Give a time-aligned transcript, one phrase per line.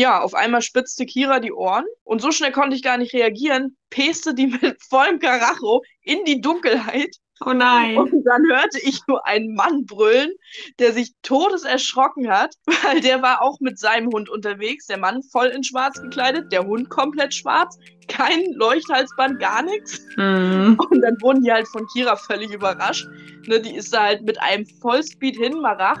[0.00, 3.76] ja, auf einmal spitzte Kira die Ohren und so schnell konnte ich gar nicht reagieren,
[3.90, 7.16] peste die mit vollem Karacho in die Dunkelheit.
[7.44, 7.96] Oh nein.
[7.96, 10.30] Und dann hörte ich nur einen Mann brüllen,
[10.78, 14.86] der sich todeserschrocken hat, weil der war auch mit seinem Hund unterwegs.
[14.86, 17.78] Der Mann voll in schwarz gekleidet, der Hund komplett schwarz,
[18.08, 20.02] kein Leuchthalsband, gar nichts.
[20.16, 20.78] Mhm.
[20.90, 23.06] Und dann wurden die halt von Kira völlig überrascht.
[23.46, 26.00] Ne, die ist da halt mit einem Vollspeed hin, Marach.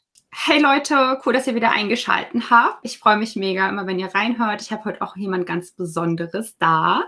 [0.33, 2.79] Hey Leute, cool, dass ihr wieder eingeschaltet habt.
[2.83, 4.61] Ich freue mich mega immer, wenn ihr reinhört.
[4.61, 7.03] Ich habe heute auch jemand ganz Besonderes da,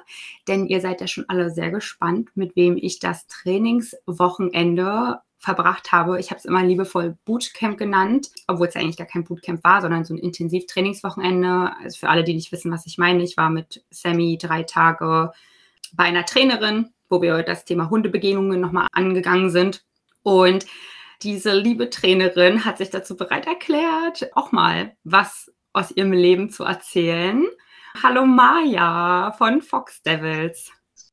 [0.48, 6.20] denn ihr seid ja schon alle sehr gespannt, mit wem ich das Trainingswochenende verbracht habe.
[6.20, 10.04] Ich habe es immer liebevoll Bootcamp genannt, obwohl es eigentlich gar kein Bootcamp war, sondern
[10.04, 11.72] so ein Intensivtrainingswochenende.
[11.82, 15.32] Also für alle, die nicht wissen, was ich meine, ich war mit Sammy drei Tage
[15.94, 19.84] bei einer Trainerin, wo wir das Thema Hundebegegnungen nochmal angegangen sind.
[20.24, 20.66] Und
[21.22, 26.64] diese liebe Trainerin hat sich dazu bereit erklärt, auch mal was aus ihrem Leben zu
[26.64, 27.46] erzählen.
[28.02, 30.72] Hallo Maja von Fox Devils.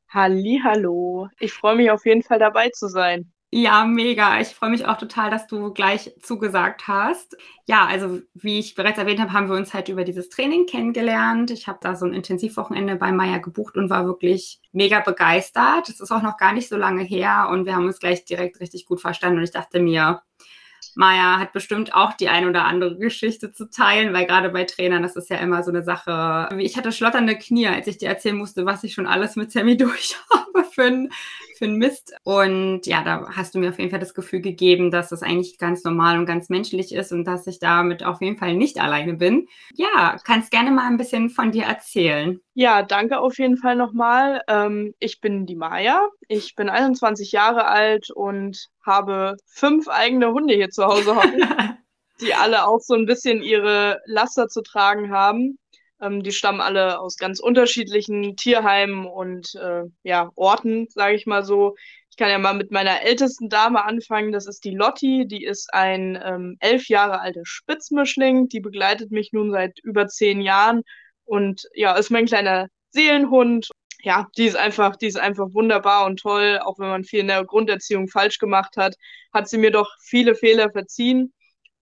[0.08, 1.28] Hallo.
[1.38, 3.32] Ich freue mich auf jeden Fall dabei zu sein.
[3.52, 4.40] Ja, mega.
[4.40, 7.36] Ich freue mich auch total, dass du gleich zugesagt hast.
[7.66, 11.50] Ja, also wie ich bereits erwähnt habe, haben wir uns halt über dieses Training kennengelernt.
[11.50, 15.88] Ich habe da so ein Intensivwochenende bei Maya gebucht und war wirklich mega begeistert.
[15.88, 18.60] Es ist auch noch gar nicht so lange her und wir haben uns gleich direkt
[18.60, 20.22] richtig gut verstanden und ich dachte mir,
[20.94, 25.02] Maya hat bestimmt auch die ein oder andere Geschichte zu teilen, weil gerade bei Trainern,
[25.02, 26.48] das ist ja immer so eine Sache.
[26.58, 29.76] Ich hatte schlotternde Knie, als ich dir erzählen musste, was ich schon alles mit Sammy
[29.76, 31.12] durch habe für einen
[31.60, 32.14] für Mist.
[32.24, 35.58] Und ja, da hast du mir auf jeden Fall das Gefühl gegeben, dass das eigentlich
[35.58, 39.14] ganz normal und ganz menschlich ist und dass ich damit auf jeden Fall nicht alleine
[39.14, 39.46] bin.
[39.74, 42.40] Ja, kannst gerne mal ein bisschen von dir erzählen.
[42.54, 44.40] Ja, danke auf jeden Fall nochmal.
[44.48, 46.08] Ähm, ich bin die Maya.
[46.28, 51.42] Ich bin 21 Jahre alt und habe fünf eigene Hunde hier zu Hause hocken,
[52.22, 55.58] die alle auch so ein bisschen ihre Laster zu tragen haben.
[56.00, 61.44] Ähm, die stammen alle aus ganz unterschiedlichen Tierheimen und äh, ja, Orten, sage ich mal
[61.44, 61.76] so.
[62.10, 64.32] Ich kann ja mal mit meiner ältesten Dame anfangen.
[64.32, 65.26] Das ist die Lotti.
[65.26, 68.48] Die ist ein ähm, elf Jahre alter Spitzmischling.
[68.48, 70.82] Die begleitet mich nun seit über zehn Jahren
[71.24, 73.68] und ja, ist mein kleiner Seelenhund.
[74.02, 76.58] Ja, die ist einfach, die ist einfach wunderbar und toll.
[76.62, 78.96] Auch wenn man viel in der Grunderziehung falsch gemacht hat,
[79.32, 81.32] hat sie mir doch viele Fehler verziehen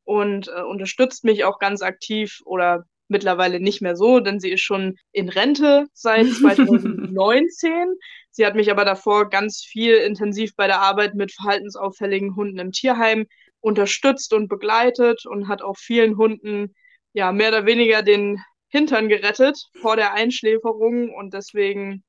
[0.04, 4.62] und äh, unterstützt mich auch ganz aktiv oder mittlerweile nicht mehr so, denn sie ist
[4.62, 7.94] schon in Rente seit 2019.
[8.30, 12.72] sie hat mich aber davor ganz viel intensiv bei der Arbeit mit verhaltensauffälligen Hunden im
[12.72, 13.26] Tierheim
[13.60, 16.74] unterstützt und begleitet und hat auch vielen Hunden
[17.12, 22.04] ja mehr oder weniger den Hintern gerettet vor der Einschläferung und deswegen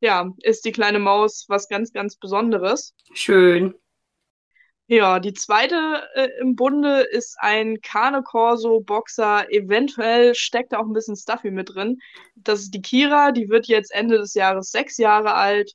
[0.00, 2.94] ja, ist die kleine Maus was ganz, ganz Besonderes.
[3.14, 3.74] Schön.
[4.86, 9.50] Ja, die zweite äh, im Bunde ist ein Cane Corso Boxer.
[9.50, 11.98] Eventuell steckt da auch ein bisschen Stuffy mit drin.
[12.34, 15.72] Das ist die Kira, die wird jetzt Ende des Jahres sechs Jahre alt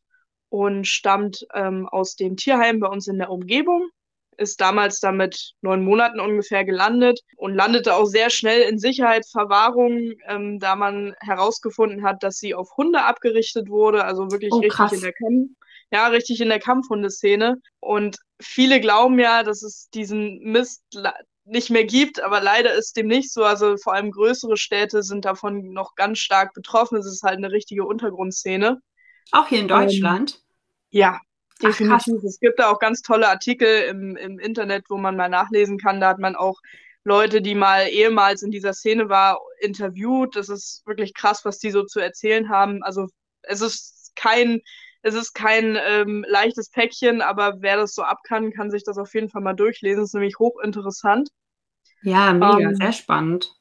[0.50, 3.90] und stammt ähm, aus dem Tierheim bei uns in der Umgebung.
[4.38, 10.60] Ist damals damit neun Monaten ungefähr gelandet und landete auch sehr schnell in Sicherheitsverwahrung, ähm,
[10.60, 15.02] da man herausgefunden hat, dass sie auf Hunde abgerichtet wurde, also wirklich oh, richtig in
[15.02, 15.59] der Kämpfe
[15.92, 17.58] ja, richtig in der Kampfhundeszene.
[17.80, 20.84] Und viele glauben ja, dass es diesen Mist
[21.46, 23.44] nicht mehr gibt, aber leider ist dem nicht so.
[23.44, 26.98] Also vor allem größere Städte sind davon noch ganz stark betroffen.
[26.98, 28.82] Es ist halt eine richtige Untergrundszene.
[29.32, 30.36] Auch hier in Deutschland?
[30.36, 30.42] Ähm,
[30.92, 31.22] ja,
[31.62, 32.14] definitiv.
[32.18, 35.78] Ach, es gibt da auch ganz tolle Artikel im, im Internet, wo man mal nachlesen
[35.78, 36.00] kann.
[36.00, 36.60] Da hat man auch
[37.04, 40.36] Leute, die mal ehemals in dieser Szene war, interviewt.
[40.36, 42.84] Das ist wirklich krass, was die so zu erzählen haben.
[42.84, 43.08] Also
[43.42, 44.62] es ist kein
[45.02, 48.98] es ist kein ähm, leichtes Päckchen, aber wer das so ab kann, kann sich das
[48.98, 50.04] auf jeden Fall mal durchlesen.
[50.04, 51.30] Es ist nämlich hochinteressant.
[52.02, 53.54] Ja, mega, ähm, sehr spannend.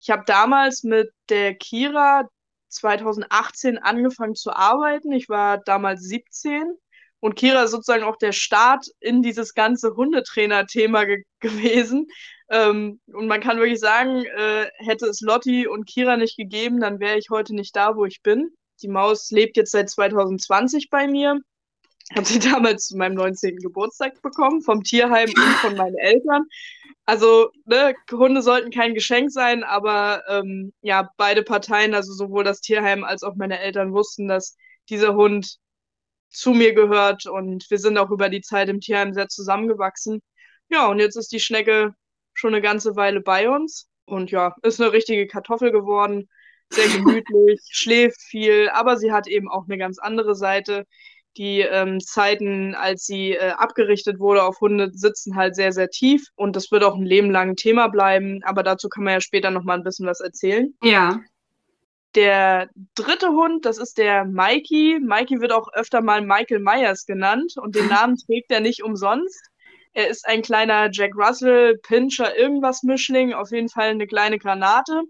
[0.00, 2.28] Ich habe damals mit der Kira
[2.68, 5.12] 2018 angefangen zu arbeiten.
[5.12, 6.76] Ich war damals 17
[7.20, 12.06] und Kira ist sozusagen auch der Start in dieses ganze Hundetrainer-Thema ge gewesen.
[12.50, 17.00] Ähm, und man kann wirklich sagen, äh, hätte es Lotti und Kira nicht gegeben, dann
[17.00, 18.50] wäre ich heute nicht da, wo ich bin.
[18.82, 21.40] Die Maus lebt jetzt seit 2020 bei mir.
[22.14, 23.56] Hat sie damals zu meinem 19.
[23.56, 26.44] Geburtstag bekommen, vom Tierheim und von meinen Eltern.
[27.04, 32.60] Also, ne, Hunde sollten kein Geschenk sein, aber ähm, ja, beide Parteien, also sowohl das
[32.60, 34.56] Tierheim als auch meine Eltern wussten, dass
[34.88, 35.58] dieser Hund
[36.30, 40.20] zu mir gehört und wir sind auch über die Zeit im Tierheim sehr zusammengewachsen.
[40.68, 41.94] Ja, und jetzt ist die Schnecke
[42.34, 46.28] schon eine ganze Weile bei uns und ja, ist eine richtige Kartoffel geworden,
[46.70, 50.84] sehr gemütlich, schläft viel, aber sie hat eben auch eine ganz andere Seite.
[51.36, 56.26] Die ähm, Zeiten, als sie äh, abgerichtet wurde auf Hunde, sitzen halt sehr, sehr tief
[56.34, 59.20] und das wird auch ein Leben lang ein Thema bleiben, aber dazu kann man ja
[59.20, 60.74] später nochmal ein bisschen was erzählen.
[60.82, 61.20] Ja.
[62.14, 64.98] Der dritte Hund, das ist der Mikey.
[65.00, 69.40] Mikey wird auch öfter mal Michael Myers genannt und den Namen trägt er nicht umsonst.
[69.92, 75.02] Er ist ein kleiner Jack Russell, Pinscher, irgendwas Mischling, auf jeden Fall eine kleine Granate.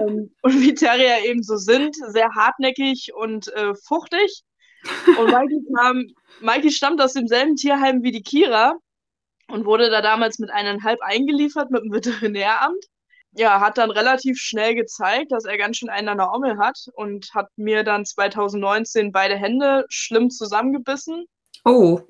[0.00, 4.42] Ähm, und wie Terrier eben so sind, sehr hartnäckig und äh, fuchtig.
[5.18, 6.06] Und Mikey, kam,
[6.40, 8.74] Mikey stammt aus demselben Tierheim wie die Kira
[9.48, 12.84] und wurde da damals mit eineinhalb eingeliefert mit dem Veterinäramt
[13.32, 16.86] ja, hat dann relativ schnell gezeigt, dass er ganz schön einen an der Ommel hat
[16.94, 21.26] und hat mir dann 2019 beide Hände schlimm zusammengebissen.
[21.64, 22.00] Oh.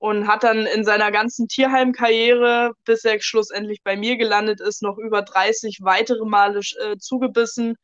[0.00, 4.96] Und hat dann in seiner ganzen Tierheimkarriere, bis er schlussendlich bei mir gelandet ist, noch
[4.96, 7.76] über 30 weitere Male äh, zugebissen.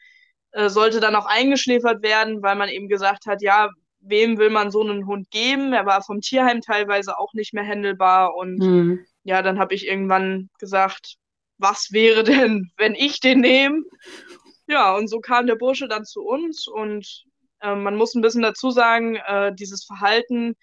[0.53, 3.69] Äh, sollte dann auch eingeschläfert werden, weil man eben gesagt hat, ja,
[4.01, 5.75] wem will man so einen Hund geben?
[5.75, 8.35] Er war vom Tierheim teilweise auch nicht mehr händelbar.
[8.35, 9.07] Und mhm.
[9.25, 11.17] ja, dann habe ich irgendwann gesagt,
[11.59, 13.83] was wäre denn, wenn ich den nehme?
[14.67, 17.25] Ja, und so kam der Bursche dann zu uns und
[17.61, 20.57] äh, man muss ein bisschen dazu sagen, äh, dieses Verhalten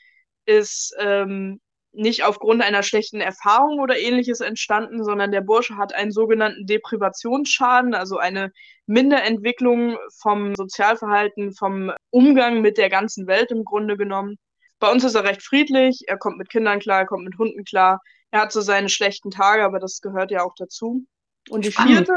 [0.45, 1.59] ist ähm,
[1.93, 7.93] nicht aufgrund einer schlechten Erfahrung oder ähnliches entstanden, sondern der Bursche hat einen sogenannten Deprivationsschaden,
[7.93, 8.51] also eine
[8.87, 14.37] Minderentwicklung vom Sozialverhalten, vom Umgang mit der ganzen Welt im Grunde genommen.
[14.79, 17.63] Bei uns ist er recht friedlich, er kommt mit Kindern klar, er kommt mit Hunden
[17.63, 18.01] klar,
[18.31, 21.05] er hat so seine schlechten Tage, aber das gehört ja auch dazu.
[21.49, 22.13] Und die vierte,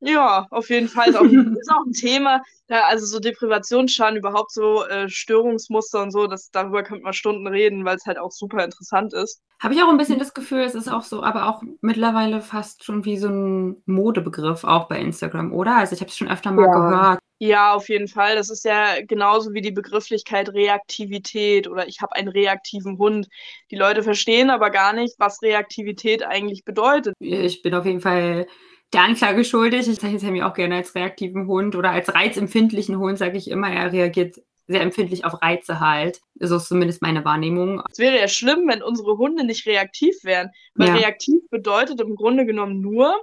[0.00, 2.42] ja, auf jeden Fall ist auch, ist auch ein Thema.
[2.68, 7.46] Da, also so Deprivationsschaden, überhaupt so äh, Störungsmuster und so, das, darüber könnte man Stunden
[7.46, 9.40] reden, weil es halt auch super interessant ist.
[9.60, 12.84] Habe ich auch ein bisschen das Gefühl, es ist auch so, aber auch mittlerweile fast
[12.84, 15.76] schon wie so ein Modebegriff auch bei Instagram, oder?
[15.76, 16.72] Also ich habe es schon öfter mal ja.
[16.72, 17.18] gehört.
[17.40, 18.34] Ja, auf jeden Fall.
[18.34, 23.28] Das ist ja genauso wie die Begrifflichkeit Reaktivität oder ich habe einen reaktiven Hund.
[23.70, 27.14] Die Leute verstehen aber gar nicht, was Reaktivität eigentlich bedeutet.
[27.20, 28.48] Ich bin auf jeden Fall
[28.92, 29.88] der Anklage schuldig.
[29.88, 33.70] Ich zeichne mich auch gerne als reaktiven Hund oder als reizempfindlichen Hund, sage ich immer.
[33.70, 34.36] Er reagiert
[34.66, 36.20] sehr empfindlich auf Reize halt.
[36.38, 37.82] So ist zumindest meine Wahrnehmung.
[37.90, 40.50] Es wäre ja schlimm, wenn unsere Hunde nicht reaktiv wären.
[40.74, 40.94] Weil ja.
[40.94, 43.14] reaktiv bedeutet im Grunde genommen nur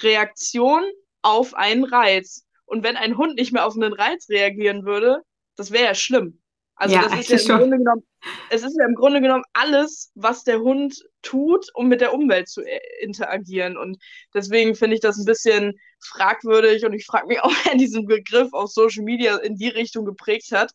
[0.00, 0.82] Reaktion
[1.22, 2.44] auf einen Reiz.
[2.66, 5.22] Und wenn ein Hund nicht mehr auf einen Reiz reagieren würde,
[5.56, 6.39] das wäre ja schlimm.
[6.80, 7.58] Also ja, das ist ja im schon.
[7.58, 8.02] Grunde genommen,
[8.48, 12.48] es ist ja im Grunde genommen alles, was der Hund tut, um mit der Umwelt
[12.48, 13.76] zu äh, interagieren.
[13.76, 13.98] Und
[14.32, 18.54] deswegen finde ich das ein bisschen fragwürdig und ich frage mich auch, wer diesen Begriff
[18.54, 20.72] auf Social Media in die Richtung geprägt hat.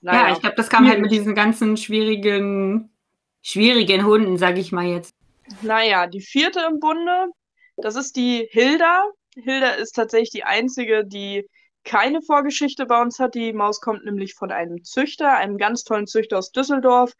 [0.00, 2.90] Naja, ja, ich glaube, das kam halt mit diesen ganzen schwierigen,
[3.42, 5.12] schwierigen Hunden, sage ich mal jetzt.
[5.62, 7.32] Naja, die vierte im Bunde,
[7.78, 9.06] das ist die Hilda.
[9.34, 11.48] Hilda ist tatsächlich die einzige, die
[11.88, 13.34] keine Vorgeschichte bei uns hat.
[13.34, 17.14] Die Maus kommt nämlich von einem Züchter, einem ganz tollen Züchter aus Düsseldorf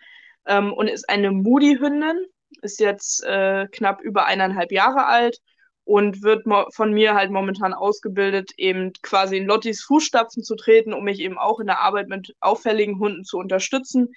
[0.46, 2.26] ähm, und ist eine Moody-Hündin,
[2.62, 5.38] ist jetzt äh, knapp über eineinhalb Jahre alt
[5.84, 6.44] und wird
[6.74, 11.38] von mir halt momentan ausgebildet, eben quasi in Lottis Fußstapfen zu treten, um mich eben
[11.38, 14.12] auch in der Arbeit mit auffälligen Hunden zu unterstützen.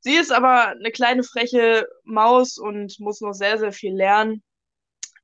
[0.00, 4.42] Sie ist aber eine kleine freche Maus und muss noch sehr, sehr viel lernen.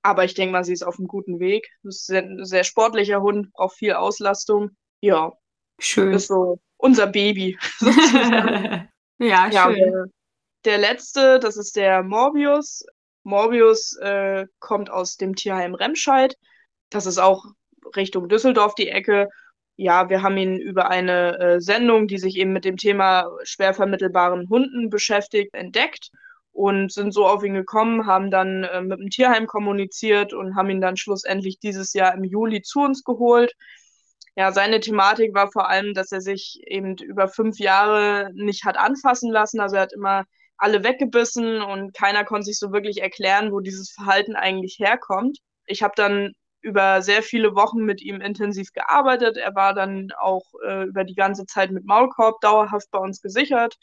[0.02, 1.68] Aber ich denke mal, sie ist auf einem guten Weg.
[1.82, 4.70] Das ist ein sehr sportlicher Hund, braucht viel Auslastung.
[5.00, 5.32] Ja.
[5.78, 6.12] Schön.
[6.12, 7.58] Ist so unser Baby.
[7.80, 8.88] ja,
[9.18, 9.76] ja, schön.
[9.76, 10.04] Der,
[10.64, 12.84] der, letzte, das ist der Morbius.
[13.24, 16.36] Morbius äh, kommt aus dem Tierheim Remscheid.
[16.90, 17.44] Das ist auch
[17.96, 19.28] Richtung Düsseldorf die Ecke.
[19.76, 23.74] Ja, wir haben ihn über eine äh, Sendung, die sich eben mit dem Thema schwer
[23.74, 26.10] vermittelbaren Hunden beschäftigt, entdeckt
[26.58, 30.68] und sind so auf ihn gekommen, haben dann äh, mit dem Tierheim kommuniziert und haben
[30.70, 33.52] ihn dann schlussendlich dieses Jahr im Juli zu uns geholt.
[34.34, 38.76] Ja, seine Thematik war vor allem, dass er sich eben über fünf Jahre nicht hat
[38.76, 39.60] anfassen lassen.
[39.60, 40.24] Also er hat immer
[40.56, 45.38] alle weggebissen und keiner konnte sich so wirklich erklären, wo dieses Verhalten eigentlich herkommt.
[45.66, 49.36] Ich habe dann über sehr viele Wochen mit ihm intensiv gearbeitet.
[49.36, 53.76] Er war dann auch äh, über die ganze Zeit mit Maulkorb dauerhaft bei uns gesichert.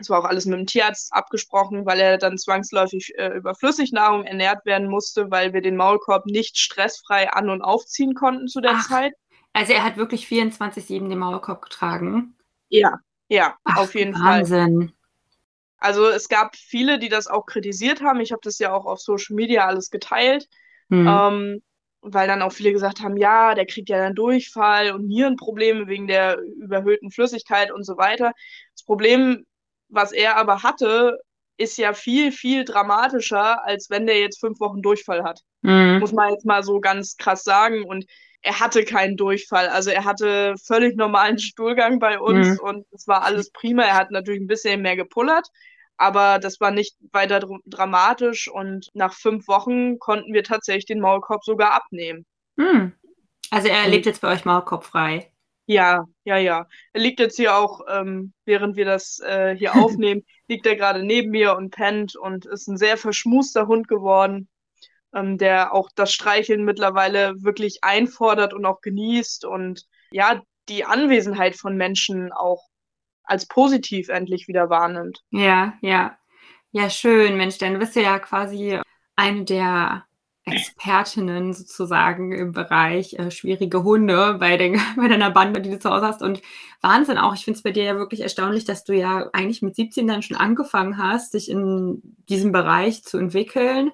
[0.00, 4.24] Es war auch alles mit dem Tierarzt abgesprochen, weil er dann zwangsläufig äh, über Flüssignahrung
[4.24, 8.76] ernährt werden musste, weil wir den Maulkorb nicht stressfrei an- und aufziehen konnten zu der
[8.76, 9.12] Ach, Zeit.
[9.52, 12.36] Also er hat wirklich 24-7 den Maulkorb getragen?
[12.68, 14.88] Ja, ja, Ach, auf jeden Wahnsinn.
[14.88, 14.94] Fall.
[15.78, 18.20] Also es gab viele, die das auch kritisiert haben.
[18.20, 20.46] Ich habe das ja auch auf Social Media alles geteilt,
[20.88, 21.08] mhm.
[21.08, 21.62] ähm,
[22.02, 26.06] weil dann auch viele gesagt haben, ja, der kriegt ja dann Durchfall und Nierenprobleme wegen
[26.06, 28.32] der überhöhten Flüssigkeit und so weiter.
[28.74, 29.46] Das Problem,
[29.90, 31.18] was er aber hatte,
[31.56, 35.40] ist ja viel, viel dramatischer, als wenn der jetzt fünf Wochen Durchfall hat.
[35.62, 35.98] Mhm.
[36.00, 37.84] Muss man jetzt mal so ganz krass sagen.
[37.84, 38.06] Und
[38.42, 39.68] er hatte keinen Durchfall.
[39.68, 42.58] Also er hatte völlig normalen Stuhlgang bei uns mhm.
[42.60, 43.82] und es war alles prima.
[43.82, 45.48] Er hat natürlich ein bisschen mehr gepullert,
[45.98, 51.00] aber das war nicht weiter dr dramatisch und nach fünf Wochen konnten wir tatsächlich den
[51.00, 52.24] Maulkorb sogar abnehmen.
[52.56, 52.94] Mhm.
[53.50, 55.30] Also er lebt jetzt bei euch maulkorbfrei.
[55.70, 56.66] Ja, ja, ja.
[56.92, 61.04] Er liegt jetzt hier auch, ähm, während wir das äh, hier aufnehmen, liegt er gerade
[61.04, 64.48] neben mir und pennt und ist ein sehr verschmuster Hund geworden,
[65.14, 71.54] ähm, der auch das Streicheln mittlerweile wirklich einfordert und auch genießt und ja, die Anwesenheit
[71.54, 72.66] von Menschen auch
[73.22, 75.22] als positiv endlich wieder wahrnimmt.
[75.30, 76.18] Ja, ja.
[76.72, 78.80] Ja, schön, Mensch, bist du ja quasi
[79.14, 80.04] eine der
[80.46, 85.90] Expertinnen sozusagen im Bereich äh, schwierige Hunde bei, den, bei deiner Bande, die du zu
[85.90, 86.22] Hause hast.
[86.22, 86.40] Und
[86.80, 87.34] Wahnsinn auch.
[87.34, 90.22] Ich finde es bei dir ja wirklich erstaunlich, dass du ja eigentlich mit 17 dann
[90.22, 93.90] schon angefangen hast, dich in diesem Bereich zu entwickeln,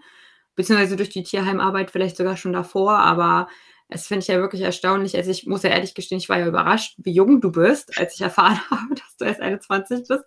[0.55, 2.99] beziehungsweise durch die Tierheimarbeit vielleicht sogar schon davor.
[2.99, 3.49] Aber
[3.89, 5.17] es finde ich ja wirklich erstaunlich.
[5.17, 8.15] Also ich muss ja ehrlich gestehen, ich war ja überrascht, wie jung du bist, als
[8.15, 10.25] ich erfahren habe, dass du erst 21 bist.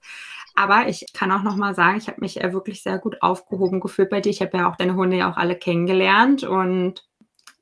[0.56, 3.80] Aber ich kann auch noch mal sagen, ich habe mich ja wirklich sehr gut aufgehoben
[3.80, 4.30] gefühlt bei dir.
[4.30, 7.04] Ich habe ja auch deine Hunde ja auch alle kennengelernt und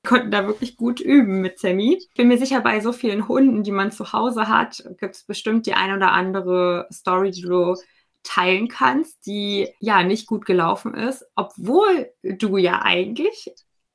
[0.03, 2.01] konnten da wirklich gut üben mit Sammy.
[2.15, 5.65] Bin mir sicher, bei so vielen Hunden, die man zu Hause hat, gibt es bestimmt
[5.65, 7.75] die ein oder andere Story, die du
[8.23, 13.51] teilen kannst, die ja nicht gut gelaufen ist, obwohl du ja eigentlich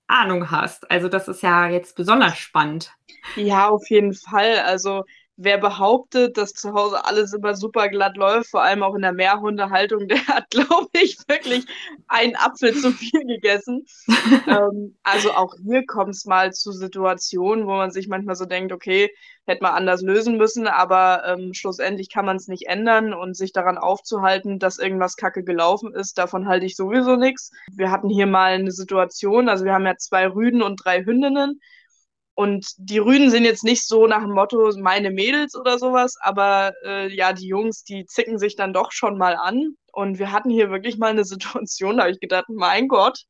[0.07, 0.91] Ahnung hast.
[0.91, 2.93] Also das ist ja jetzt besonders spannend.
[3.37, 4.59] Ja, auf jeden Fall.
[4.61, 5.05] Also
[5.37, 9.13] wer behauptet, dass zu Hause alles immer super glatt läuft, vor allem auch in der
[9.13, 11.65] Mehrhundehaltung, der hat, glaube ich, wirklich
[12.09, 13.85] einen Apfel zu viel gegessen.
[14.47, 18.73] ähm, also auch hier kommt es mal zu Situationen, wo man sich manchmal so denkt,
[18.73, 19.11] okay,
[19.47, 23.53] hätte man anders lösen müssen, aber ähm, schlussendlich kann man es nicht ändern und sich
[23.53, 27.51] daran aufzuhalten, dass irgendwas kacke gelaufen ist, davon halte ich sowieso nichts.
[27.75, 31.61] Wir hatten hier mal eine Situation, also wir haben ja zwei Rüden und drei Hündinnen
[32.35, 36.73] und die Rüden sind jetzt nicht so nach dem Motto meine Mädels oder sowas, aber
[36.85, 39.77] äh, ja, die Jungs, die zicken sich dann doch schon mal an.
[39.93, 43.25] Und wir hatten hier wirklich mal eine Situation, da habe ich gedacht, mein Gott,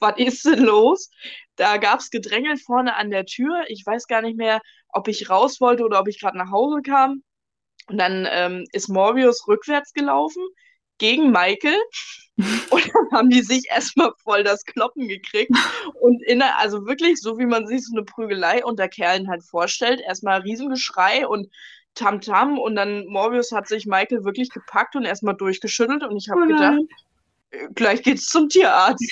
[0.00, 1.10] was ist denn los?
[1.56, 3.64] Da gab es Gedrängel vorne an der Tür.
[3.68, 6.82] Ich weiß gar nicht mehr, ob ich raus wollte oder ob ich gerade nach Hause
[6.82, 7.22] kam.
[7.88, 10.42] Und dann ähm, ist Morbius rückwärts gelaufen
[10.98, 11.78] gegen Michael.
[12.70, 15.50] Und dann haben die sich erstmal voll das Kloppen gekriegt.
[16.00, 19.42] Und in der, also wirklich, so wie man sich so eine Prügelei unter Kerlen halt
[19.42, 21.48] vorstellt, erstmal Riesengeschrei und
[21.94, 22.58] Tamtam -Tam.
[22.58, 26.46] und dann Morbius hat sich Michael wirklich gepackt und erstmal durchgeschüttelt und ich habe oh
[26.46, 26.78] gedacht,
[27.50, 29.02] äh, gleich geht's zum Tierarzt.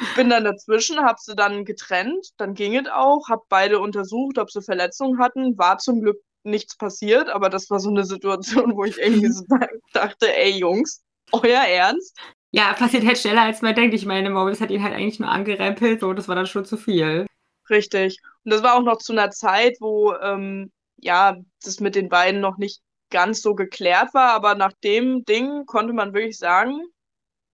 [0.00, 4.38] Ich bin dann dazwischen, habe sie dann getrennt, dann ging es auch, habe beide untersucht,
[4.38, 8.76] ob sie Verletzungen hatten, war zum Glück nichts passiert, aber das war so eine Situation,
[8.76, 9.44] wo ich irgendwie so
[9.92, 12.16] dachte, ey Jungs, euer Ernst?
[12.50, 13.94] Ja, passiert halt schneller, als man denkt.
[13.94, 16.76] Ich meine, Morbius hat ihn halt eigentlich nur angerempelt, so, das war dann schon zu
[16.76, 17.26] viel.
[17.68, 18.18] Richtig.
[18.44, 22.40] Und das war auch noch zu einer Zeit, wo, ähm, ja, das mit den beiden
[22.40, 26.80] noch nicht ganz so geklärt war, aber nach dem Ding konnte man wirklich sagen,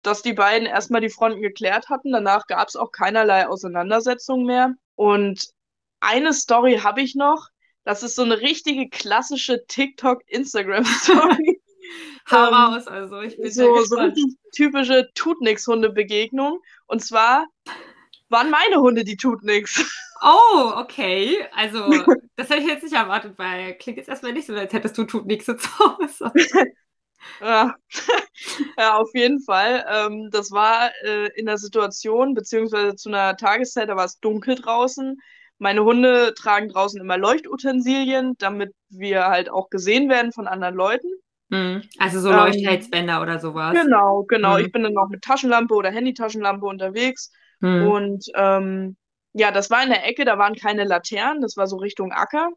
[0.03, 2.13] dass die beiden erstmal die Fronten geklärt hatten.
[2.13, 4.75] Danach gab es auch keinerlei Auseinandersetzung mehr.
[4.97, 5.49] Und
[6.01, 7.49] eine Story habe ich noch.
[7.85, 11.54] Das ist so eine richtige klassische TikTok-Instagram-Story.
[12.31, 17.03] Hau ähm, raus, also ich bin so, so richtig typische tut nix Hunde Begegnung und
[17.03, 17.47] zwar
[18.29, 19.85] waren meine Hunde die tut nix.
[20.23, 21.47] Oh, okay.
[21.53, 21.79] Also,
[22.37, 25.05] das hätte ich jetzt nicht erwartet, weil klingt jetzt erstmal nicht so, als hättest du
[25.05, 26.33] tut nix zu Hause.
[27.41, 27.75] ja.
[28.79, 29.85] ja, auf jeden Fall.
[29.89, 34.55] Ähm, das war äh, in der Situation, beziehungsweise zu einer Tageszeit, da war es dunkel
[34.55, 35.21] draußen.
[35.59, 41.09] Meine Hunde tragen draußen immer Leuchtutensilien, damit wir halt auch gesehen werden von anderen Leuten.
[41.55, 41.83] Mhm.
[41.99, 43.75] Also so ähm, Leuchtheitsbänder ähm, oder sowas.
[43.75, 44.59] Genau, genau.
[44.59, 44.65] Mhm.
[44.65, 47.33] Ich bin dann noch mit Taschenlampe oder Handytaschenlampe unterwegs.
[47.61, 47.87] Mhm.
[47.87, 48.97] Und ähm,
[49.33, 52.51] ja, das war in der Ecke, da waren keine Laternen, das war so Richtung Acker.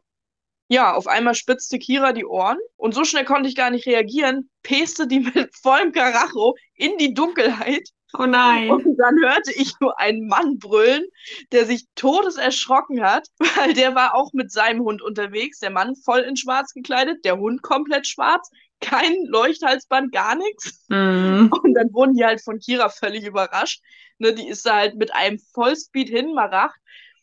[0.70, 4.50] Ja, auf einmal spitzte Kira die Ohren und so schnell konnte ich gar nicht reagieren,
[4.62, 7.88] peste die mit vollem Karacho in die Dunkelheit.
[8.18, 8.70] Oh nein.
[8.70, 11.04] Und dann hörte ich nur einen Mann brüllen,
[11.52, 15.58] der sich todeserschrocken hat, weil der war auch mit seinem Hund unterwegs.
[15.58, 20.84] Der Mann voll in schwarz gekleidet, der Hund komplett schwarz kein Leuchthalsband, gar nichts.
[20.88, 21.50] Mhm.
[21.62, 23.82] Und dann wurden die halt von Kira völlig überrascht.
[24.18, 26.78] Ne, die ist da halt mit einem Vollspeed hinmaracht.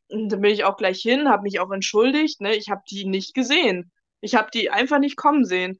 [0.07, 2.41] Und dann bin ich auch gleich hin, habe mich auch entschuldigt.
[2.41, 3.91] Ne, ich habe die nicht gesehen.
[4.21, 5.77] Ich habe die einfach nicht kommen sehen.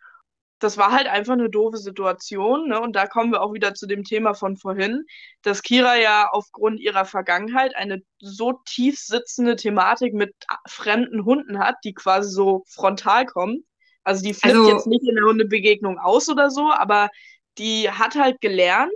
[0.59, 2.69] das war halt einfach eine doofe Situation.
[2.69, 2.79] Ne?
[2.79, 5.03] Und da kommen wir auch wieder zu dem Thema von vorhin,
[5.43, 10.33] dass Kira ja aufgrund ihrer Vergangenheit eine so tief sitzende Thematik mit
[10.67, 13.65] fremden Hunden hat, die quasi so frontal kommen.
[14.05, 17.09] Also die flippt also, jetzt nicht in der Hundebegegnung aus oder so, aber
[17.57, 18.93] die hat halt gelernt,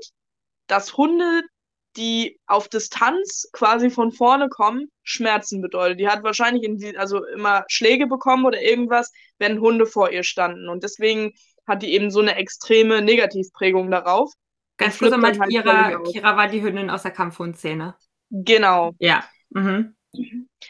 [0.67, 1.41] dass Hunde,
[1.97, 5.99] die auf Distanz quasi von vorne kommen, Schmerzen bedeutet.
[5.99, 10.23] Die hat wahrscheinlich in die, also immer Schläge bekommen oder irgendwas, wenn Hunde vor ihr
[10.23, 10.69] standen.
[10.69, 11.33] Und deswegen
[11.67, 14.31] hat die eben so eine extreme Negativprägung darauf.
[14.77, 17.95] Ganz kurz einmal, halt Kira, Kira war die Hündin aus der Kampfhundszene.
[18.29, 18.93] Genau.
[18.99, 19.25] Ja.
[19.49, 19.95] Mhm.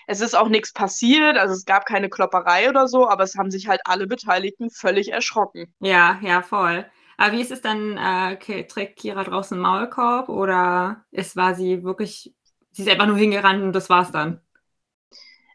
[0.07, 3.51] Es ist auch nichts passiert, also es gab keine Klopperei oder so, aber es haben
[3.51, 5.73] sich halt alle Beteiligten völlig erschrocken.
[5.79, 6.85] Ja, ja, voll.
[7.17, 11.83] Aber wie ist es dann, äh, trägt Kira draußen einen Maulkorb oder ist, war sie
[11.83, 12.33] wirklich,
[12.71, 14.41] sie ist einfach nur hingerannt und das war's dann?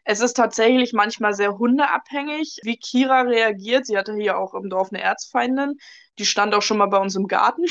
[0.03, 3.87] Es ist tatsächlich manchmal sehr hundeabhängig, wie Kira reagiert.
[3.87, 5.79] Sie hatte hier auch im Dorf eine Erzfeindin.
[6.19, 7.65] Die stand auch schon mal bei uns im Garten.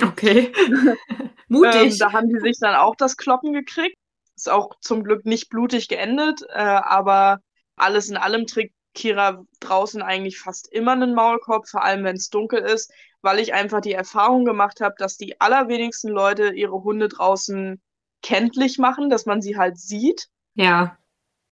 [0.00, 0.52] Okay.
[1.48, 1.92] Mutig.
[1.92, 3.96] ähm, da haben die sich dann auch das Kloppen gekriegt.
[4.40, 7.40] Ist auch zum Glück nicht blutig geendet, äh, aber
[7.76, 12.30] alles in allem trägt Kira draußen eigentlich fast immer einen Maulkorb, vor allem wenn es
[12.30, 17.08] dunkel ist, weil ich einfach die Erfahrung gemacht habe, dass die allerwenigsten Leute ihre Hunde
[17.08, 17.82] draußen
[18.22, 20.28] kenntlich machen, dass man sie halt sieht.
[20.54, 20.96] Ja.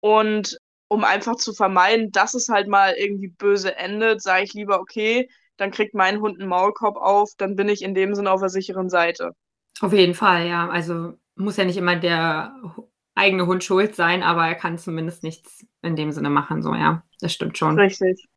[0.01, 4.79] Und um einfach zu vermeiden, dass es halt mal irgendwie böse endet, sage ich lieber,
[4.79, 8.41] okay, dann kriegt mein Hund einen Maulkorb auf, dann bin ich in dem Sinne auf
[8.41, 9.33] der sicheren Seite.
[9.81, 10.69] Auf jeden Fall, ja.
[10.69, 12.55] Also muss ja nicht immer der
[13.15, 17.05] eigene Hund schuld sein, aber er kann zumindest nichts in dem Sinne machen, so, ja.
[17.21, 17.79] Das stimmt schon.
[17.79, 18.29] Richtig.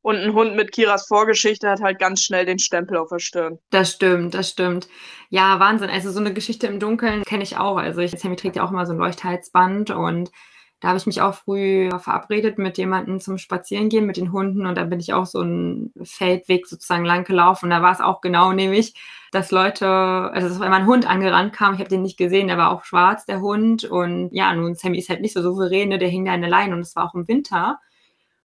[0.00, 3.58] Und ein Hund mit Kiras Vorgeschichte hat halt ganz schnell den Stempel auf der Stirn.
[3.70, 4.88] Das stimmt, das stimmt.
[5.28, 5.90] Ja, Wahnsinn.
[5.90, 7.76] Also so eine Geschichte im Dunkeln kenne ich auch.
[7.76, 10.30] Also ich, Sammy trägt ja auch immer so ein Leuchthalsband und
[10.80, 14.76] da habe ich mich auch früh verabredet mit jemandem zum Spazierengehen mit den Hunden und
[14.76, 17.66] da bin ich auch so einen Feldweg sozusagen lang gelaufen.
[17.66, 18.94] Und da war es auch genau nämlich,
[19.32, 22.58] dass Leute, also dass einmal ein Hund angerannt kam, ich habe den nicht gesehen, der
[22.58, 23.84] war auch schwarz, der Hund.
[23.84, 25.98] Und ja, nun, Sammy ist halt nicht so souverän, ne?
[25.98, 27.80] der hing da in der Leine und es war auch im Winter.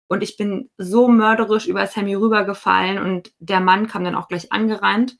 [0.07, 4.53] Und ich bin so mörderisch über Sammy rübergefallen und der Mann kam dann auch gleich
[4.53, 5.17] angerannt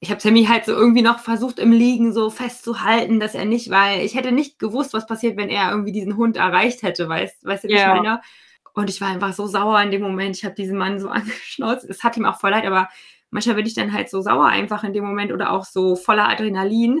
[0.00, 3.70] ich habe Sammy halt so irgendwie noch versucht im Liegen so festzuhalten, dass er nicht,
[3.70, 7.44] weil ich hätte nicht gewusst, was passiert, wenn er irgendwie diesen Hund erreicht hätte, weißt,
[7.44, 8.20] weißt du, wie ich meine?
[8.74, 10.36] Und ich war einfach so sauer in dem Moment.
[10.36, 11.88] Ich habe diesen Mann so angeschnauzt.
[11.88, 12.88] Es hat ihm auch voll leid, aber
[13.30, 16.28] manchmal bin ich dann halt so sauer einfach in dem Moment oder auch so voller
[16.28, 17.00] Adrenalin.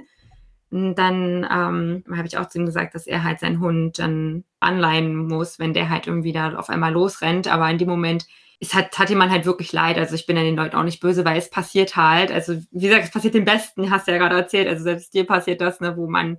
[0.70, 4.44] Und dann ähm, habe ich auch zu ihm gesagt, dass er halt seinen Hund dann
[4.60, 7.48] anleihen muss, wenn der halt irgendwie da auf einmal losrennt.
[7.48, 8.26] Aber in dem Moment
[8.60, 9.98] es hat, hat jemand halt wirklich leid.
[9.98, 12.30] Also ich bin an den Leuten auch nicht böse, weil es passiert halt.
[12.30, 14.68] Also wie gesagt, es passiert den Besten, hast du ja gerade erzählt.
[14.68, 16.38] Also selbst dir passiert das, ne, wo man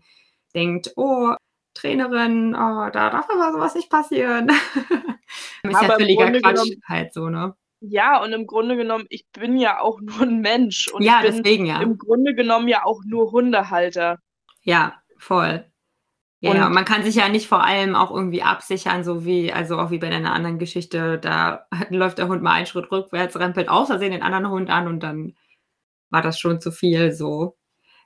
[0.54, 1.34] denkt, oh,
[1.74, 4.50] Trainerin, oh, da darf aber sowas nicht passieren.
[5.64, 7.56] ist aber ja völliger Quatsch genommen, halt so, ne?
[7.82, 10.88] Ja, und im Grunde genommen, ich bin ja auch nur ein Mensch.
[10.88, 11.82] Und ja, ich bin deswegen, ja.
[11.82, 14.20] im Grunde genommen ja auch nur Hundehalter.
[14.64, 15.66] Ja, voll.
[16.46, 19.52] Ja, und, ja, man kann sich ja nicht vor allem auch irgendwie absichern, so wie,
[19.52, 23.38] also auch wie bei einer anderen Geschichte, da läuft der Hund mal einen Schritt rückwärts,
[23.40, 25.36] rempelt aus Versehen den anderen Hund an und dann
[26.12, 27.58] war das schon zu viel so.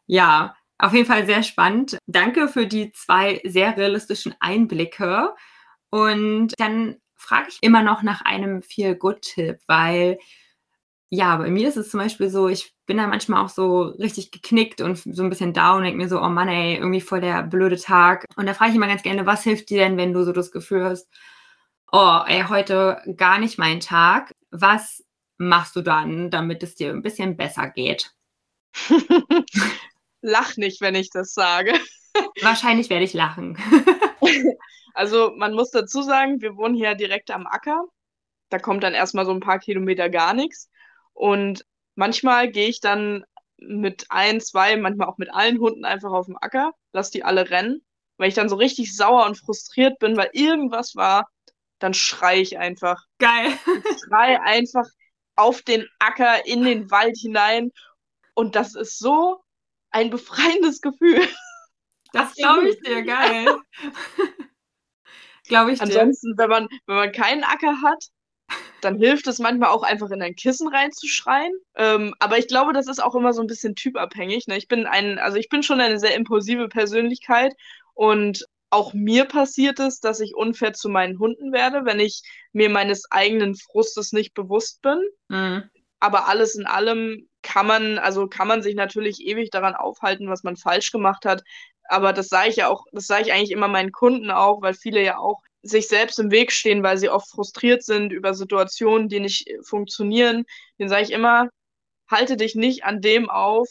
[0.08, 1.98] Ja, auf jeden Fall sehr spannend.
[2.08, 5.34] Danke für die zwei sehr realistischen Einblicke.
[5.90, 10.18] Und dann frage ich immer noch nach einem Feel-Good-Tipp, weil
[11.10, 14.32] ja, bei mir ist es zum Beispiel so, ich bin da manchmal auch so richtig
[14.32, 17.44] geknickt und so ein bisschen down, denke mir so, oh Mann, ey, irgendwie voll der
[17.44, 18.26] blöde Tag.
[18.36, 20.52] Und da frage ich immer ganz gerne, was hilft dir denn, wenn du so das
[20.52, 21.08] Gefühl hast,
[21.92, 24.34] oh, ey, heute gar nicht mein Tag.
[24.50, 25.06] Was
[25.38, 28.12] machst du dann, damit es dir ein bisschen besser geht?
[30.22, 31.74] Lach nicht, wenn ich das sage.
[32.42, 33.56] Wahrscheinlich werde ich lachen.
[34.96, 37.84] also man muss dazu sagen, wir wohnen hier direkt am Acker.
[38.50, 40.72] Da kommt dann erstmal so ein paar Kilometer gar nichts.
[41.14, 41.66] Und
[42.00, 43.26] manchmal gehe ich dann
[43.58, 47.50] mit ein, zwei, manchmal auch mit allen Hunden einfach auf dem Acker, lass die alle
[47.50, 47.84] rennen.
[48.18, 51.30] Wenn ich dann so richtig sauer und frustriert bin, weil irgendwas war,
[51.78, 53.04] dann schrei ich einfach.
[53.20, 53.54] Geil.
[53.66, 54.86] Ich schrei einfach
[55.36, 57.72] auf den Acker, in den Wald hinein.
[58.34, 59.42] Und das ist so
[59.92, 61.28] ein befreiendes Gefühl.
[62.14, 63.58] Das glaube ich dir, geil.
[65.44, 66.38] glaube ich Ansonsten, dir.
[66.38, 68.06] wenn man, wenn man keinen Acker hat,
[68.82, 71.54] dann hilft es manchmal auch einfach in ein Kissen reinzuschreien.
[71.76, 74.48] Ähm, aber ich glaube, das ist auch immer so ein bisschen typabhängig.
[74.48, 74.58] Ne?
[74.58, 77.54] Ich bin ein, also ich bin schon eine sehr impulsive Persönlichkeit
[77.94, 82.22] und auch mir passiert es, dass ich unfair zu meinen Hunden werde, wenn ich
[82.54, 85.02] mir meines eigenen Frustes nicht bewusst bin.
[85.28, 85.70] Mhm.
[86.00, 90.44] Aber alles in allem kann man, also kann man sich natürlich ewig daran aufhalten, was
[90.44, 91.44] man falsch gemacht hat.
[91.86, 94.76] Aber das sage ich ja auch, das sage ich eigentlich immer meinen Kunden auch, weil
[94.76, 99.10] viele ja auch sich selbst im Weg stehen, weil sie oft frustriert sind über Situationen,
[99.10, 100.46] die nicht funktionieren,
[100.80, 101.50] den sage ich immer,
[102.10, 103.68] halte dich nicht an dem auf,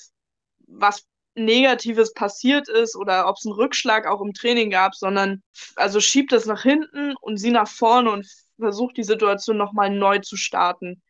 [0.66, 5.42] was Negatives passiert ist oder ob es einen Rückschlag auch im Training gab, sondern
[5.76, 8.26] also schieb das nach hinten und sieh nach vorne und
[8.58, 11.02] versuch die Situation nochmal neu zu starten.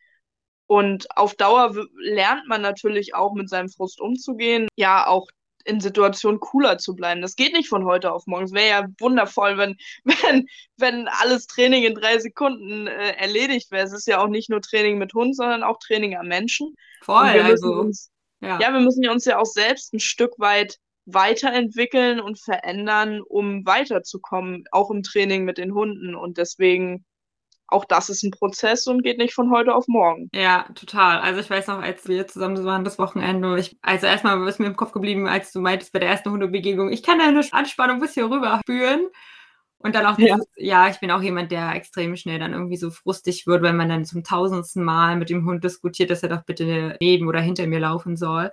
[0.67, 5.29] Und auf Dauer lernt man natürlich auch mit seinem Frust umzugehen, ja auch
[5.69, 7.21] in Situationen cooler zu bleiben.
[7.21, 8.45] Das geht nicht von heute auf morgen.
[8.45, 13.85] Es wäre ja wundervoll, wenn, wenn, wenn alles Training in drei Sekunden äh, erledigt wäre.
[13.85, 16.75] Es ist ja auch nicht nur Training mit Hund, sondern auch Training am Menschen.
[17.03, 17.73] Voll, also.
[17.73, 18.59] Uns, ja.
[18.61, 24.65] ja, wir müssen uns ja auch selbst ein Stück weit weiterentwickeln und verändern, um weiterzukommen,
[24.73, 26.15] auch im Training mit den Hunden.
[26.15, 27.05] Und deswegen
[27.69, 30.31] auch das ist ein Prozess und geht nicht von heute auf morgen.
[30.35, 31.21] Ja, total.
[31.21, 34.67] Also ich weiß noch, als wir zusammen waren das Wochenende, ich, also erstmal ist mir
[34.67, 38.15] im Kopf geblieben, als du meintest bei der ersten Hundebegegnung, ich kann deine Anspannung bis
[38.15, 39.09] hier rüber spüren.
[39.81, 40.87] Und dann auch dieses, ja.
[40.87, 43.89] ja, ich bin auch jemand, der extrem schnell dann irgendwie so frustig wird, wenn man
[43.89, 47.67] dann zum tausendsten Mal mit dem Hund diskutiert, dass er doch bitte neben oder hinter
[47.69, 48.51] mir laufen soll.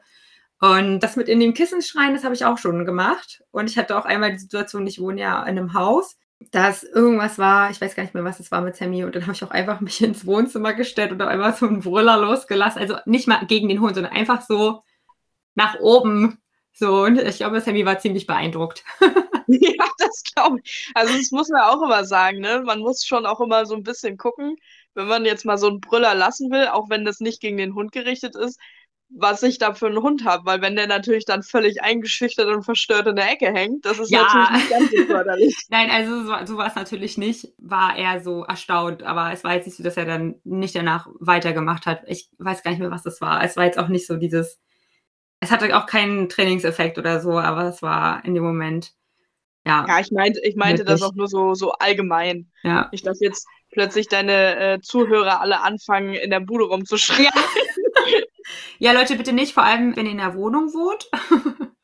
[0.62, 3.44] Und das mit in dem Kissen schreien, das habe ich auch schon gemacht.
[3.52, 6.16] Und ich hatte auch einmal die Situation, ich wohne ja in einem Haus
[6.52, 9.24] dass irgendwas war, ich weiß gar nicht mehr, was es war mit Sammy, und dann
[9.24, 12.82] habe ich auch einfach mich ins Wohnzimmer gestellt und einfach so einen Brüller losgelassen.
[12.82, 14.84] Also nicht mal gegen den Hund, sondern einfach so
[15.56, 16.40] nach oben.
[16.74, 18.84] So, und ich glaube, Sammy war ziemlich beeindruckt.
[19.48, 20.92] ja, das glaube ich.
[20.94, 22.62] Also das muss man auch immer sagen, ne?
[22.66, 24.58] Man muss schon auch immer so ein bisschen gucken,
[24.94, 27.76] wenn man jetzt mal so einen Brüller lassen will, auch wenn das nicht gegen den
[27.76, 28.60] Hund gerichtet ist,
[29.18, 32.64] was ich da für einen Hund habe, weil wenn der natürlich dann völlig eingeschüchtert und
[32.64, 34.24] verstört in der Ecke hängt, das ist ja.
[34.24, 35.56] natürlich nicht ganz so förderlich.
[35.70, 39.54] Nein, also so, so war es natürlich nicht, war er so erstaunt, aber es war
[39.56, 42.04] jetzt nicht so, dass er dann nicht danach weitergemacht hat.
[42.08, 43.44] Ich weiß gar nicht mehr, was das war.
[43.44, 44.60] Es war jetzt auch nicht so dieses,
[45.40, 48.92] es hatte auch keinen Trainingseffekt oder so, aber es war in dem Moment,
[49.66, 49.86] ja.
[49.88, 52.52] Ja, ich meinte, ich meinte das auch nur so, so allgemein.
[52.64, 52.90] Ja.
[52.92, 57.26] Nicht, dass jetzt plötzlich deine äh, Zuhörer alle anfangen, in der Bude rumzuschreien.
[57.26, 57.32] Ja.
[58.80, 61.10] Ja, Leute, bitte nicht, vor allem, wenn ihr in der Wohnung wohnt.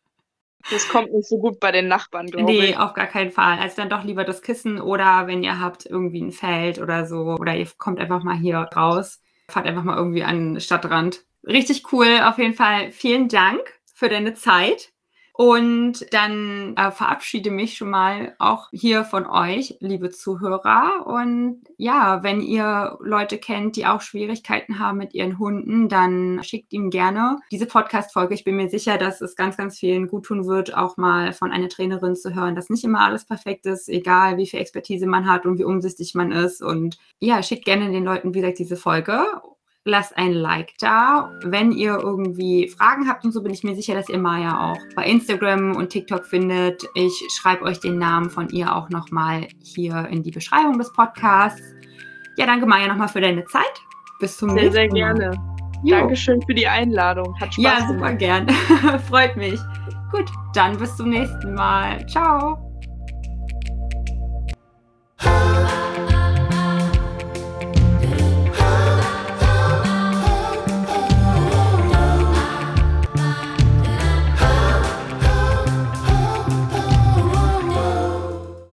[0.69, 2.69] Das kommt nicht so gut bei den Nachbarn, glaube nee, ich.
[2.71, 3.59] Nee, auf gar keinen Fall.
[3.59, 7.35] Also dann doch lieber das Kissen oder wenn ihr habt irgendwie ein Feld oder so
[7.39, 11.25] oder ihr kommt einfach mal hier raus, fahrt einfach mal irgendwie an den Stadtrand.
[11.45, 12.91] Richtig cool, auf jeden Fall.
[12.91, 13.61] Vielen Dank
[13.93, 14.91] für deine Zeit.
[15.41, 21.07] Und dann äh, verabschiede mich schon mal auch hier von euch, liebe Zuhörer.
[21.07, 26.71] Und ja, wenn ihr Leute kennt, die auch Schwierigkeiten haben mit ihren Hunden, dann schickt
[26.73, 28.35] ihm gerne diese Podcast-Folge.
[28.35, 31.51] Ich bin mir sicher, dass es ganz, ganz vielen gut tun wird, auch mal von
[31.51, 35.27] einer Trainerin zu hören, dass nicht immer alles perfekt ist, egal wie viel Expertise man
[35.27, 36.61] hat und wie umsichtig man ist.
[36.61, 39.25] Und ja, schickt gerne den Leuten, wie gesagt, diese Folge
[39.85, 41.31] lasst ein Like da.
[41.43, 44.77] Wenn ihr irgendwie Fragen habt und so, bin ich mir sicher, dass ihr Maya auch
[44.95, 46.83] bei Instagram und TikTok findet.
[46.93, 51.61] Ich schreibe euch den Namen von ihr auch nochmal hier in die Beschreibung des Podcasts.
[52.37, 53.81] Ja, danke Maya nochmal für deine Zeit.
[54.19, 54.89] Bis zum sehr, nächsten Mal.
[54.89, 55.51] Sehr, sehr gerne.
[55.83, 55.97] Jo.
[55.97, 57.35] Dankeschön für die Einladung.
[57.39, 58.47] Hat Spaß Ja, super gern.
[59.09, 59.59] Freut mich.
[60.11, 62.05] Gut, dann bis zum nächsten Mal.
[62.07, 62.70] Ciao.